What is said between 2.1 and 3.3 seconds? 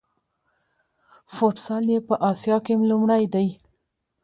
اسیا کې لومړی